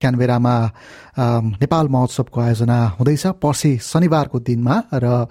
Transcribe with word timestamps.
क्यानबेरामा 0.00 0.54
नेपाल 1.60 1.88
महोत्सवको 1.92 2.40
आयोजना 2.40 2.76
हुँदैछ 2.96 3.24
पर्सि 3.36 3.72
शनिबारको 3.84 4.38
दिनमा 4.40 4.74
र 4.96 5.28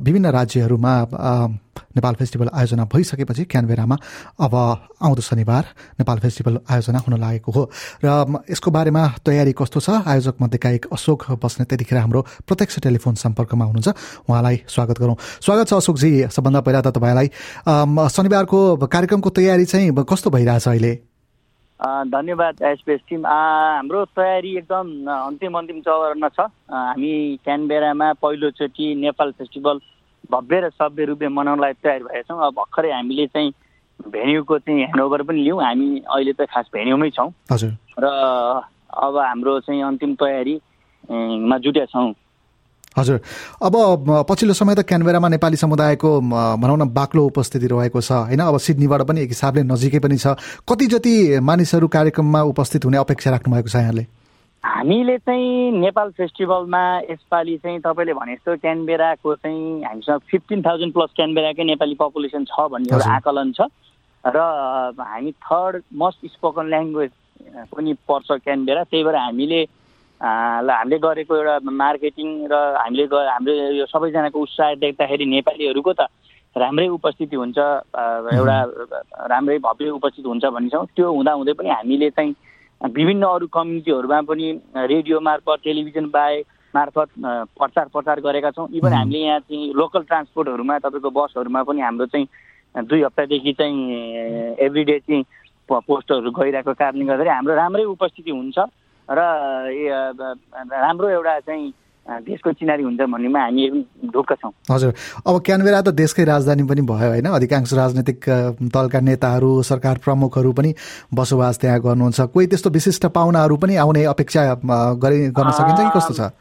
विभिन्न 0.00 0.26
राज्यहरूमा 0.32 0.92
नेपाल 1.96 2.14
फेस्टिभल 2.16 2.48
आयोजना 2.56 2.84
भइसकेपछि 2.88 3.44
क्यानबेरामा 3.52 3.96
अब 4.40 4.54
आउँदो 4.56 5.22
शनिबार 5.22 5.64
नेपाल 6.00 6.18
फेस्टिभल 6.24 6.58
आयोजना 6.72 6.98
हुन 7.04 7.18
लागेको 7.20 7.52
हो। 7.52 7.62
र 8.04 8.40
यसको 8.48 8.70
बारेमा 8.72 9.02
तयारी 9.28 9.52
कस्तो 9.60 9.80
छ? 9.80 10.00
आयोजक 10.08 10.40
मध्येका 10.40 10.70
एक 10.70 10.86
अशोक 10.88 11.36
बस्ने 11.44 11.64
त्यतिखेर 11.68 11.98
हाम्रो 11.98 12.20
प्रत्यक्ष 12.48 12.78
टेलिफोन 12.80 13.14
सम्पर्कमा 13.20 13.64
हुनुहुन्छ। 13.64 13.88
उहाँलाई 14.24 14.56
स्वागत 14.72 14.96
गरौँ। 15.04 15.16
स्वागत 15.44 15.68
छ 15.68 15.72
अशोकजी। 15.84 16.32
सबभन्दा 16.32 16.60
पहिला 16.64 16.80
त 16.80 16.96
तपाईँलाई 16.96 17.28
शनिबारको 18.08 18.58
कार्यक्रमको 18.88 19.30
तयारी 19.36 19.64
चाहिँ 19.68 19.92
कस्तो 20.00 20.30
भइरहेछ 20.32 20.68
अहिले? 20.68 21.11
धन्यवाद 21.82 22.62
एसपिएस 22.62 23.00
टिम। 23.08 23.26
हाम्रो 23.26 24.04
तयारी 24.14 24.56
एकदम 24.56 24.86
अन्तिम 25.10 25.58
अन्तिम 25.58 25.80
चरणमा 25.82 26.28
छ। 26.28 26.40
हामी 26.70 27.12
क्यानबेरामा 27.44 28.12
पहिलोचोटि 28.22 28.94
नेपाल 29.02 29.30
फेस्टिभल 29.38 29.80
भव्य 30.30 30.60
र 30.60 30.70
सभ्य 30.70 31.04
रूपले 31.04 31.28
मनाउनलाई 31.28 31.72
तयार 31.82 32.02
भएका 32.02 32.22
छौँ। 32.22 32.38
अब 32.46 32.54
भर्खरै 32.54 32.90
हामीले 32.92 33.26
चाहिँ 33.26 33.50
भेन्यूको 33.98 34.58
चाहिँ 34.58 34.78
ह्यान्डओभर 34.78 35.22
पनि 35.26 35.42
लियौँ। 35.42 35.62
हामी 35.62 35.88
अहिले 36.06 36.32
त 36.38 36.46
खास 36.50 36.70
भेन्यूमै 36.74 37.10
छौँ। 37.10 37.30
र 37.98 38.06
अब 39.02 39.16
हाम्रो 39.18 39.58
चाहिँ 39.66 39.82
अन्तिम 39.82 40.14
तयारीमा 40.22 41.58
जुटेका 41.58 41.86
छौँ। 41.90 42.12
हजुर। 42.98 43.20
अब 43.62 43.74
पछिल्लो 44.28 44.54
समय 44.54 44.74
त 44.74 44.80
क्यानबेरामा 44.84 45.28
नेपाली 45.28 45.56
समुदायको 45.56 46.10
भनौँ 46.60 46.76
न 46.76 46.88
बाक्लो 46.92 47.24
उपस्थिति 47.26 47.66
रहेको 47.66 48.00
छ 48.00 48.12
होइन? 48.28 48.40
अब 48.40 48.58
सिडनीबाट 48.58 49.02
पनि 49.08 49.20
एक 49.22 49.28
हिसाबले 49.32 49.62
नजिकै 49.64 49.98
पनि 49.98 50.16
छ। 50.16 50.36
कति 50.68 50.86
जति 50.92 51.40
मानिसहरू 51.40 51.88
कार्यक्रममा 51.88 52.42
उपस्थित 52.52 52.84
हुने 52.84 52.98
अपेक्षा 52.98 53.30
राख्नु 53.30 53.54
भएको 53.54 53.68
छ 53.68 53.76
यहाँले? 53.76 54.04
हामीले 54.64 55.16
चाहिँ 55.18 55.72
नेपाल 55.80 56.10
फेस्टिभलमा 56.16 56.82
यसपालि 57.10 57.56
चाहिँ 57.64 57.80
तपाईँले 57.80 58.12
भने 58.14 58.34
जस्तो 58.34 58.56
क्यानबेराको 58.62 59.34
चाहिँ 59.34 59.82
हामीसँग 59.82 60.20
फिफ्टिन 60.30 60.62
थाउजन्ड 60.62 60.92
प्लस 60.94 61.10
क्यानबेराकै 61.16 61.64
नेपाली 61.64 61.94
पपुलेसन 61.98 62.44
छ 62.46 62.68
भन्ने 62.70 62.94
एउटा 62.94 63.10
आकलन 63.16 63.52
छ। 63.58 63.60
र 64.24 64.38
हामी 64.38 65.32
थर्ड 65.32 65.82
मोस्ट 65.98 66.26
स्पोकन 66.30 66.66
ल्याङ्ग्वेज 66.70 67.10
पनि 67.74 67.92
पर्छ 68.06 68.28
क्यानबेरा। 68.38 68.82
त्यही 68.86 69.04
भएर 69.04 69.16
हामीले 69.16 69.60
ल 70.22 70.70
हामीले 70.70 70.98
गरेको 70.98 71.36
एउटा 71.36 71.58
मार्केटिङ 71.66 72.28
र 72.46 72.54
हामीले 72.78 73.04
हाम्रो 73.10 73.52
यो 73.74 73.86
सबैजनाको 73.90 74.38
उत्साह 74.38 74.74
देख्दाखेरि 74.78 75.26
नेपालीहरूको 75.26 75.92
त 75.92 76.06
राम्रै 76.56 76.86
उपस्थिति 76.94 77.36
हुन्छ 77.36 77.58
एउटा 77.58 78.56
राम्रै 79.32 79.58
भव्य 79.66 79.90
उपस्थित 79.98 80.26
हुन्छ 80.26 80.44
भन्छौँ 80.56 80.86
त्यो 80.94 81.12
हुँदाहुँदै 81.12 81.52
पनि 81.58 81.70
हामीले 81.70 82.10
चाहिँ 82.10 82.34
विभिन्न 82.80 83.22
अरू 83.26 83.46
कम्युनिटीहरूमा 83.50 84.20
पनि 84.30 84.46
रेडियो 84.92 85.20
मार्फत 85.20 85.58
टेलिभिजन 85.64 86.06
बाहेक 86.14 86.46
मार्फत 86.74 87.08
प्रचार 87.58 87.86
प्रचार 87.94 88.20
गरेका 88.20 88.50
छौँ। 88.50 88.68
इभन 88.78 88.92
हामीले 88.92 89.18
यहाँ 89.18 89.40
चाहिँ 89.40 89.72
लोकल 89.74 90.02
ट्रान्सपोर्टहरूमा 90.02 90.78
तपाईँको 90.78 91.10
बसहरूमा 91.10 91.62
पनि 91.62 91.80
हाम्रो 91.80 92.06
चाहिँ 92.06 92.26
दुई 92.86 93.02
हप्तादेखि 93.02 93.52
चाहिँ 93.58 94.56
एभ्रिडे 94.66 94.98
चाहिँ 94.98 95.24
पोस्टरहरू 95.68 96.30
गइरहेको 96.30 96.72
कारणले 96.74 97.04
गर्दाखेरि 97.04 97.34
हाम्रो 97.34 97.54
राम्रै 97.54 97.84
उपस्थिति 97.96 98.30
हुन्छ। 98.30 98.58
र 99.12 99.20
राम्रो 100.72 101.08
एउटा 101.10 101.38
चाहिँ 101.40 101.72
देशको 102.26 102.52
चिनारी 102.58 102.82
हुन्छ 102.82 103.00
भन्नेमा 103.00 103.40
हामी 103.40 103.62
ढुक्क 104.10 104.32
छौँ। 104.42 104.50
हजुर। 104.70 104.92
अब 105.22 105.38
क्यानबेरा 105.46 105.80
त 105.80 105.88
देशकै 105.94 106.24
राजधानी 106.24 106.62
पनि 106.66 106.82
भयो 106.82 107.08
होइन? 107.14 107.26
अधिकांश 107.30 107.72
राजनैतिक 107.72 108.18
दलका 108.58 109.00
नेताहरू 109.00 109.50
सरकार 109.62 110.02
प्रमुखहरू 110.02 110.52
पनि 110.52 110.74
बसोबास 111.14 111.58
त्यहाँ 111.62 111.80
गर्नुहुन्छ। 111.80 112.20
कोही 112.34 112.46
त्यस्तो 112.50 112.70
विशिष्ट 112.70 113.06
पाहुनाहरू 113.06 113.56
पनि 113.56 113.76
आउने 113.78 114.02
अपेक्षा 114.10 114.40
गरे 114.98 115.18
गर्न 115.30 115.50
सकिन्छ 115.54 115.78
कि 115.78 115.90
कस्तो 115.94 116.14
छ? 116.14 116.34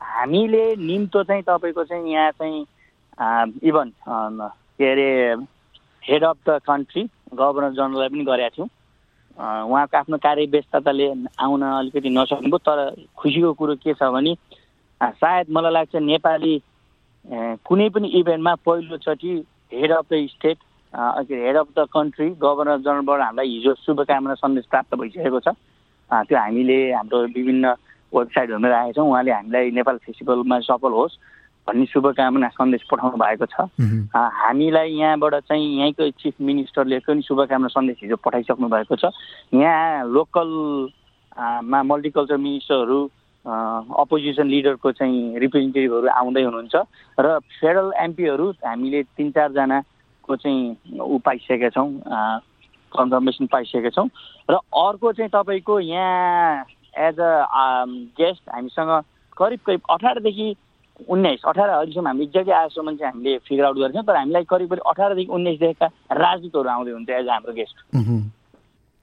हामीले 0.00 0.64
निम्तो 0.76 1.22
चाहिँ 1.24 1.42
तपाईँको 1.42 1.84
चाहिँ 1.88 2.12
यहाँ 2.12 2.30
चाहिँ 2.36 2.60
इभन 3.64 3.88
के 4.76 4.92
अरे 4.92 5.08
head 6.04 6.24
of 6.24 6.36
the 6.48 6.60
country 6.68 7.02
governor 7.32 7.72
जनरललाई 7.72 8.08
पनि 8.08 8.24
गरेका 8.24 8.48
थियौँ। 8.56 8.68
उहाँको 9.38 9.96
आफ्नो 9.96 10.16
कार्य 10.18 10.46
व्यस्तताले 10.50 11.06
आउन 11.38 11.62
अलिकति 11.62 12.10
नसक्नुभयो। 12.10 12.58
तर 12.58 12.78
खुसीको 13.16 13.52
कुरो 13.54 13.74
के 13.78 13.94
छ 13.94 14.10
भने 14.10 14.34
सायद 15.00 15.46
मलाई 15.54 15.72
लाग्छ 15.72 15.94
नेपाली 15.94 16.54
कुनै 17.62 17.88
पनि 17.94 18.08
इभेन्टमा 18.18 18.54
पहिलोचोटि 18.66 19.30
head 19.74 19.92
of 19.92 20.04
the 20.12 20.26
state 20.30 20.58
head 21.30 21.56
of 21.56 21.68
the 21.78 21.86
country 21.94 22.28
governor 22.42 22.78
जनरलबाट 22.82 23.20
हामीलाई 23.20 23.48
हिजो 23.48 23.74
शुभकामना 23.86 24.34
सन्देश 24.34 24.64
प्राप्त 24.70 24.94
भइसकेको 24.94 25.40
छ। 25.40 25.54
त्यो 26.10 26.38
हामीले 26.38 26.78
हाम्रो 26.92 27.18
विभिन्न 27.36 27.74
वेबसाइटहरूमा 28.12 28.68
राखेका 28.68 28.92
छौँ। 28.92 29.08
उहाँले 29.08 29.32
हामीलाई 29.32 29.70
नेपाल 29.78 29.96
फेस्टिभलमा 30.04 30.58
सफल 30.66 30.92
होस्। 30.98 31.18
भन्ने 31.68 31.86
शुभकामना 31.92 32.48
सन्देश 32.56 32.82
पठाउनु 32.88 33.16
भएको 33.20 33.46
छ। 33.52 33.68
हामीलाई 34.16 34.88
यहाँबाट 34.96 35.34
चाहिँ 35.44 35.66
यहीँको 35.78 36.10
चिफ 36.16 36.34
मिनिस्टरले 36.40 36.98
पनि 37.04 37.22
शुभकामना 37.28 37.68
सन्देश 37.68 37.96
हिजो 38.02 38.16
पठाइसक्नु 38.24 38.68
भएको 38.72 38.96
छ। 38.96 39.12
यहाँ 39.52 40.08
लोकलमा 40.08 41.82
मल्टिकल्चर 41.84 42.36
मिनिस्टरहरू 42.40 43.00
अपोजिसन 43.44 44.46
लिडरको 44.48 44.92
चाहिँ 44.92 45.38
रिप्रेजेन्टेटिभहरू 45.38 46.08
आउँदै 46.08 46.42
हुनुहुन्छ 46.42 46.74
र 47.20 47.38
फेडरल 47.38 47.92
एमपीहरू 48.00 48.46
हामीले 48.64 49.02
तिन 49.16 49.30
चारजनाको 49.36 50.36
चाहिँ 50.36 51.00
ऊ 51.00 51.18
पाइसकेका 51.24 51.68
छौँ 51.76 51.88
कन्फर्मेसन 52.92 53.46
पाइसकेका 53.52 53.90
छौँ 53.96 54.08
र 54.50 54.54
अर्को 54.54 55.12
चाहिँ 55.12 55.30
तपाईँको 55.32 55.80
यहाँ 55.80 56.64
एज 57.08 57.20
अ 57.20 57.64
गेस्ट 58.20 58.42
हामीसँग 58.52 58.90
करिब 59.38 59.60
करिब 59.66 59.80
अठारदेखि 59.90 60.48
उन्नाइस 61.08 61.40
अठार 61.46 61.68
अहिलेसम्म 61.68 62.06
हामी 62.06 62.24
एक्ज्याक्टली 62.24 62.54
आजसम्म 62.54 62.96
चाहिँ 62.96 63.12
हामीले 63.12 63.38
फिगर 63.48 63.64
आउट 63.64 63.76
गरेको 63.76 63.92
छौँ 63.94 64.06
तर 64.06 64.16
हामीलाई 64.16 64.44
करिब 64.50 64.68
करिब 64.70 64.82
अठारदेखि 64.86 65.32
उन्नाइसदेखिका 65.32 65.86
राजदूतहरू 66.16 66.68
आउँदै 66.68 66.92
हुन्छ 66.92 67.10
एज 67.10 67.28
हाम्रो 67.28 67.52
गेस्ट 67.54 67.76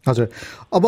हजुर। 0.06 0.28
अब 0.74 0.86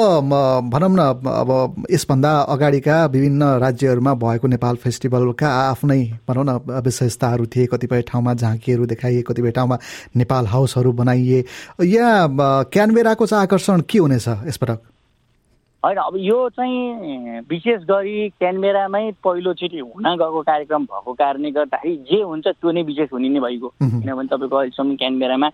भनौँ 0.72 0.90
न 0.90 1.00
अब 1.26 1.86
यसभन्दा 1.92 2.32
अगाडिका 2.54 3.06
विभिन्न 3.06 3.44
राज्यहरूमा 3.60 4.14
भएको 4.14 4.48
नेपाल 4.48 4.76
फेस्टिभलका 4.84 5.50
आफ्नै 5.62 6.02
भनौँ 6.28 6.44
न 6.46 6.82
विशेषताहरू 6.86 7.46
थिए 7.56 7.66
कतिपय 7.66 8.02
ठाउँमा 8.08 8.34
झाँकीहरू 8.36 8.86
देखाइए 8.86 9.22
कतिपय 9.28 9.52
ठाउँमा 9.52 9.78
नेपाल 10.16 10.46
हाउसहरू 10.48 10.92
बनाइए। 10.94 11.44
यहाँ 11.82 12.64
क्यानबेराको 12.70 13.26
चाहिँ 13.26 13.44
आकर्षण 13.44 13.82
के 13.90 14.00
हुनेछ 14.00 14.28
यसपटक? 14.28 14.80
होइन 15.84 15.98
अब 15.98 16.16
यो 16.18 16.38
चाहिँ 16.50 17.40
विशेष 17.50 17.82
गरी 17.90 18.30
क्यानबेरामै 18.30 19.12
पहिलोचोटि 19.24 19.80
हुन 19.80 20.06
गएको 20.18 20.42
कार्यक्रम 20.42 20.84
भएको 20.84 21.14
कारणले 21.14 21.52
गर्दाखेरि 21.52 21.96
जे 22.10 22.22
हुन्छ 22.22 22.48
त्यो 22.48 22.72
नै 22.72 22.82
विशेष 22.84 23.10
हुने 23.14 23.30
नै 23.30 23.40
भइगयो। 23.40 23.70
किनभने 23.82 24.28
तपाईँको 24.28 24.56
अहिलेसम्म 24.58 24.96
क्यानबेरामा 24.96 25.50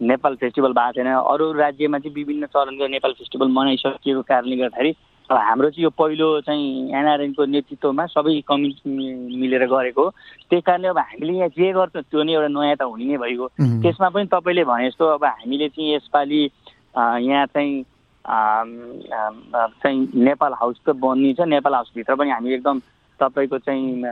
नेपाल 0.00 0.34
फेस्टिभल 0.36 0.72
भएको 0.72 0.92
छैन। 0.92 1.08
अरू 1.08 1.52
राज्यमा 1.56 1.98
चाहिँ 1.98 2.14
विभिन्न 2.14 2.46
चरणको 2.52 2.86
नेपाल 2.86 3.12
फेस्टिभल 3.18 3.48
मनाइसकिएको 3.48 4.22
कारणले 4.28 4.56
गर्दाखेरि 4.56 4.92
अब 5.30 5.36
हाम्रो 5.38 5.70
चाहिँ 5.70 5.84
यो 5.84 5.90
पहिलो 5.96 6.28
चाहिँ 6.44 6.92
एनआरएनको 6.92 7.44
नेतृत्वमा 7.46 8.06
सबै 8.12 8.40
कम्युनिटी 8.44 9.36
मिलेर 9.40 9.64
गरेको 9.72 10.04
त्यही 10.50 10.60
कारणले 10.60 10.88
अब 10.88 10.98
हामीले 10.98 11.32
यहाँ 11.32 11.48
जे 11.56 11.72
गर्छौँ 11.72 12.02
त्यो 12.02 12.22
नै 12.22 12.32
एउटा 12.32 12.48
नयाँ 12.52 12.76
त 12.76 12.82
हुने 12.92 13.04
नै 13.08 13.16
भइगयो। 13.16 13.46
त्यसमा 13.80 14.08
पनि 14.12 14.26
तपाईँले 14.28 14.64
भने 14.68 14.88
जस्तो 14.90 15.06
अब 15.16 15.24
हामीले 15.24 15.68
चाहिँ 15.68 15.94
यसपालि 15.94 16.42
यहाँ 17.24 17.46
चाहिँ 17.54 17.82
चाहिँ 18.26 20.08
नेपाल 20.14 20.52
हाउस 20.60 20.76
त 20.86 20.90
बनिन्छ 20.94 21.40
नेपाल 21.40 21.74
हाउसभित्र 21.74 22.14
पनि 22.14 22.30
हामी 22.30 22.54
एकदम 22.54 22.80
तपाईँको 23.20 23.58
चाहिँ 23.58 24.02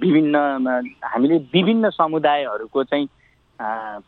विभिन्न 0.00 0.36
हामीले 1.04 1.36
विभिन्न 1.54 1.90
समुदायहरूको 1.90 2.84
चाहिँ 2.84 3.06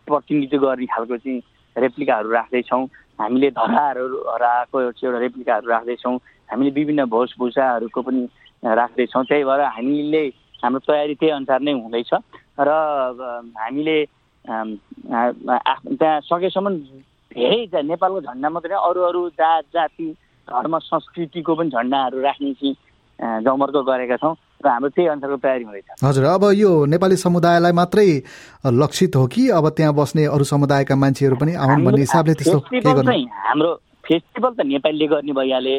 प्रतिनिधित्व 0.07 0.67
गर्ने 0.67 0.87
खालको 0.87 1.17
चाहिँ 1.17 1.41
रेप्लिकाहरू 1.77 2.31
राख्दैछौँ। 2.31 2.85
हामीले 3.21 3.51
धराहरू 3.51 4.05
हराएको 4.29 4.81
एउटा 4.81 5.19
रेप्लिकाहरू 5.19 5.69
राख्दैछौँ। 5.69 6.17
हामीले 6.51 6.71
विभिन्न 6.71 7.03
वेशभूषाहरूको 7.09 8.01
पनि 8.03 8.23
राख्दैछौँ। 8.63 9.25
त्यही 9.25 9.45
भएर 9.45 9.61
हामीले 9.61 10.23
हाम्रो 10.63 10.81
तयारी 10.85 11.15
त्यही 11.15 11.33
अनुसार 11.33 11.61
नै 11.61 11.73
हुँदैछ। 11.73 12.13
र 12.61 12.71
हामीले 13.57 13.97
त्यहाँ 14.45 16.21
सकेसम्म 16.21 16.69
धेरै 17.37 17.83
नेपालको 17.93 18.21
झन्डा 18.21 18.49
मात्रै 18.49 18.77
अरू 18.89 19.01
अरू 19.09 19.29
जात 19.37 19.65
जाति 19.75 20.09
धर्म 20.49 20.79
संस्कृतिको 20.89 21.55
पनि 21.55 21.71
झन्डाहरू 21.71 22.21
राख्ने 22.23 22.53
चाहिँ 22.55 22.75
जमर्को 23.45 23.83
गरेका 23.83 24.17
छौँ 24.23 24.35
र 24.65 24.69
हाम्रो 24.69 24.89
त्यही 24.89 25.09
अनुसारको 25.09 25.37
तयारी 25.45 25.65
हुँदैछ। 25.65 26.05
हजुर 26.05 26.25
अब 26.25 26.45
यो 26.57 26.71
नेपाली 26.93 27.17
समुदायलाई 27.17 27.73
मात्रै 27.81 28.09
लक्षित 28.81 29.17
हो 29.17 29.27
कि 29.33 29.49
अब 29.59 29.69
त्यहाँ 29.77 29.95
बस्ने 29.95 30.25
अरू 30.33 30.45
समुदायका 30.45 30.97
मान्छेहरू 30.97 31.37
पनि 31.37 31.55
आउन् 31.55 31.85
भन्ने 31.85 32.01
हिसाबले 32.01 32.35
त्यस्तो 32.41 32.59
हाम्रो 32.61 33.71
फेस्टिभल 34.09 34.53
त 34.55 34.67
नेपालीले 34.73 35.07
गर्ने 35.13 35.33
भइहाले 35.33 35.77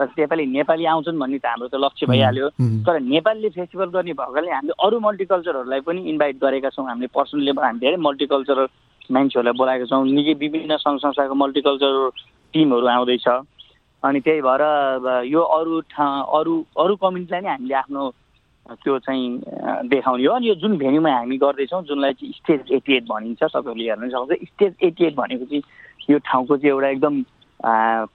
र 0.00 0.06
नेपाली 0.18 0.46
नेपाली 0.46 0.84
आउँछन् 0.92 1.18
भन्ने 1.18 1.38
त 1.38 1.46
हाम्रो 1.46 1.68
त 1.68 1.80
लक्ष्य 1.84 2.06
भइहाल्यो। 2.06 2.48
तर 2.86 3.00
नेपालीले 3.00 3.48
फेस्टिभल 3.56 3.88
गर्ने 3.96 4.12
भएकोले 4.20 4.50
हामीले 4.50 4.74
अरू 4.86 5.00
मल्टिकल्चरहरूलाई 5.00 5.80
पनि 5.88 6.00
इन्भाइट 6.10 6.36
गरेका 6.44 6.68
छौँ। 6.70 6.86
हामीले 6.86 7.08
पर्सनल 7.14 7.48
हामी 7.58 7.78
धेरै 7.80 7.96
मल्टिकल्चरल 7.98 8.66
मान्छेहरूलाई 9.10 9.58
बोलाएको 9.58 9.86
छौँ। 9.90 10.04
निकै 10.06 10.34
विभिन्न 10.44 10.76
सङ्घ 10.84 10.98
संस्थाको 11.00 11.34
मल्टिकल्चरल 11.34 12.10
टिमहरू 12.54 12.86
आउँदैछ। 12.86 13.26
अनि 14.02 14.20
त्यही 14.24 14.40
भएर 14.40 14.62
यो 15.28 15.40
अरू 15.58 15.80
ठाउँ 15.92 16.24
अरू 16.38 16.54
अरू 16.78 16.94
कम्युनिटीलाई 16.96 17.40
नै 17.40 17.50
हामीले 17.50 17.74
आफ्नो 17.74 18.02
त्यो 18.70 18.98
चाहिँ 19.02 19.26
देखाउने 19.90 20.24
हो। 20.24 20.34
अनि 20.34 20.48
यो 20.48 20.54
जुन 20.62 20.76
भेन्यूमा 20.78 21.10
हामी 21.10 21.36
गर्दैछौँ 21.36 21.82
जुनलाई 21.90 22.12
चाहिँ 22.12 22.32
स्टेज 22.32 22.72
एटी 22.72 22.96
एट 22.96 23.04
भनिन्छ 23.10 23.42
सबैहरूले 23.44 23.88
हेर्न 23.90 24.08
सक्छ 24.08 24.46
स्टेज 24.48 24.72
एटी 24.88 25.04
एट 25.06 25.14
भनेको 25.16 25.44
चाहिँ 25.44 25.62
यो 26.10 26.18
ठाउँको 26.18 26.56
चाहिँ 26.56 26.70
एउटा 26.70 26.88
एकदम 26.88 27.14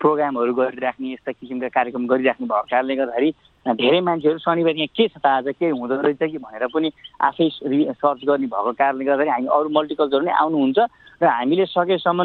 प्रोग्रामहरू 0.01 0.53
गरिराख्ने 0.53 1.12
यस्ता 1.13 1.31
किसिमका 1.31 1.68
कार्यक्रम 1.77 2.06
गरिराख्ने 2.07 2.47
भएको 2.47 2.68
कारणले 2.71 2.95
गर्दाखेरि 2.95 3.30
धेरै 3.65 4.00
मान्छेहरू 4.01 4.39
शनिबार 4.39 4.75
यहाँ 4.77 4.94
के 4.94 5.07
छ 5.07 5.17
त 5.17 5.25
आज? 5.25 5.45
के 5.57 5.69
हुँदो 5.73 5.95
रहेछ 6.01 6.21
कि 6.21 6.38
भनेर 6.38 6.67
पनि 6.69 6.91
आफै 7.17 7.50
सर्च 7.50 8.21
गर्ने 8.29 8.47
भएको 8.47 8.71
कारणले 8.77 9.06
गर्दाखेरि 9.06 9.29
हामी 9.29 9.47
अरू 9.50 9.69
मल्टिकल्चर 9.73 10.21
नै 10.21 10.31
आउनुहुन्छ 10.38 10.79
र 11.21 11.25
हामीले 11.25 11.65
सकेसम्म 11.65 12.21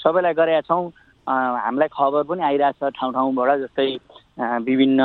सबैलाई 0.00 0.32
गरेका 0.32 0.60
छौँ। 0.64 0.84
हामीलाई 1.28 1.88
खबर 1.92 2.22
पनि 2.24 2.42
आइरहेको 2.42 2.88
छ 2.88 2.92
ठाउँ 2.96 3.12
ठाउँबाट 3.12 3.48
जस्तै 3.60 3.88
विभिन्न 4.64 5.00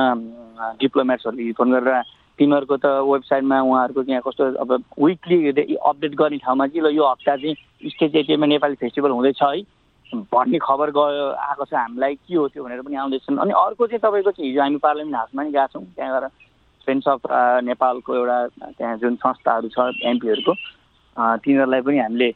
डिप्लोमेट्सहरूले 0.79 1.51
फोन 1.59 1.71
गरेर 1.75 2.01
तिमीहरूको 2.39 2.75
त 2.77 2.85
वेबसाइटमा 3.03 3.57
उहाँहरूको 3.61 4.01
यहाँ 4.07 4.23
कस्तो 4.23 4.43
अब 4.63 4.71
विकली 5.03 5.75
अपडेट 5.75 6.13
गर्ने 6.15 6.37
ठाउँमा 6.47 6.67
चाहिँ 6.67 6.83
ल 6.85 6.95
यो 6.95 7.03
हप्ता 7.03 7.35
चाहिँ 7.35 7.91
स्टेज 7.91 8.15
एटिएमा 8.15 8.45
नेपाली 8.55 8.75
फेस्टिभल 8.79 9.11
हुँदैछ 9.11 9.43
है। 9.43 9.61
भन्ने 10.13 10.57
खबर 10.57 10.91
गयो 10.91 11.25
आएको 11.31 11.65
छ 11.65 11.73
हामीलाई 11.73 12.15
के 12.15 12.35
हो 12.35 12.47
त्यो 12.47 12.63
भनेर 12.63 12.81
पनि 12.81 12.95
आउँदैछन् 12.95 13.37
अनि 13.37 13.51
अर्को 13.51 13.87
चाहिँ 13.87 13.99
तपाईँको 13.99 14.31
चाहिँ 14.31 14.49
हिजो 14.49 14.61
हामी 14.61 14.77
पार्लियामेन्ट 14.77 15.17
हाउसमा 15.17 15.43
नि 15.43 15.51
गएको 15.51 15.67
छौँ 15.67 15.85
त्यहाँ 15.95 16.19
गएर 16.19 16.27
फ्रेन्ड्स 16.83 17.07
अफ 17.07 17.21
नेपालको 17.63 18.15
एउटा 18.15 18.37
त्यहाँ 18.47 18.97
जुन 18.97 19.15
संस्थाहरू 19.15 19.67
छ 19.67 19.91
एमपीहरूको 20.03 20.53
तिनीहरूलाई 21.17 21.81
पनि 21.81 21.99
हामीले 21.99 22.33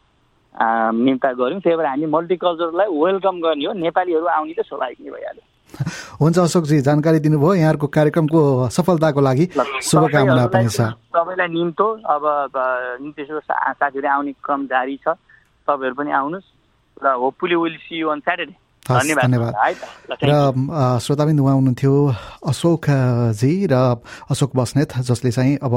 निम्ता 0.52 1.32
गऱ्यौँ। 1.34 1.62
त्यही 1.62 1.78
भएर 1.78 1.86
हामी 1.86 2.06
मल्टिकल्चरलाई 2.06 2.88
वेलकम 2.92 3.36
गर्ने 3.42 3.66
हो। 3.66 3.74
नेपालीहरू 3.74 4.26
आउने 4.26 4.54
त 4.54 4.66
स्वाभाविक 4.68 4.98
नै 5.02 5.12
भइहाल्यो। 5.12 5.44
हुन्छ 6.22 6.38
अशोकजी 6.40 6.80
जानकारी 6.82 7.20
दिनुभयो। 7.20 7.54
यहाँहरूको 7.54 7.88
कार्यक्रमको 7.88 8.42
सफलताको 8.70 9.22
लागि 9.22 9.46
शुभकामना 9.88 10.48
पनि 10.48 10.68
छ। 10.68 10.92
तपाईँलाई 11.16 11.48
निम्तो 11.48 11.88
अब 12.04 12.24
त्यसो 13.16 13.40
साथीहरू 13.40 14.08
आउने 14.08 14.34
क्रम 14.44 14.66
जारी 14.66 14.98
छ। 14.98 15.16
तपाईँहरू 15.68 15.96
पनि 15.96 16.12
आउनुहोस्। 16.12 16.61
र 17.04 17.08
hopefully 17.22 17.56
will 17.56 17.76
see 17.82 18.00
you 18.00 18.08
on 18.10 18.20
Saturday 18.20 18.54
धन्यवाद। 18.88 19.54
र 20.24 20.32
श्रोताबिन्द 21.02 21.40
उहाँ 21.40 21.56
हुनुहुन्थ्यो 21.56 21.94
अशोकजी 22.50 23.54
र 23.72 23.74
अशोक 24.32 24.52
बस्नेत 24.56 24.98
जसले 25.10 25.32
चाहिँ 25.32 25.58
अब 25.62 25.76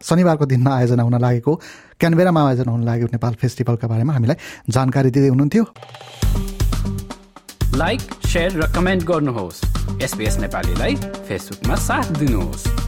शनिबारको 0.00 0.46
दिनमा 0.46 0.70
आयोजना 0.76 1.02
हुन 1.02 1.16
लागेको 1.20 1.52
क्यानबेरामा 2.00 2.40
आयोजना 2.48 2.72
हुन 2.72 2.84
लागेको 2.84 3.08
नेपाल 3.12 3.34
फेस्टिभलका 3.36 3.86
बारेमा 3.88 4.12
हामीलाई 4.12 4.36
जानकारी 4.70 5.10
दिँदै 5.10 5.28
हुनुहुन्थ्यो। 5.28 5.64
लाइक 7.76 8.00
सेयर 8.26 8.50
र 8.56 8.72
कमेन्ट 8.74 9.02
गर्नुहोस्। 9.04 9.58
एसपिएस 10.02 10.38
नेपालीलाई 10.40 10.94
फेसबुकमा 11.28 11.74
साथ 11.76 12.06
दिनुहोस्। 12.18 12.79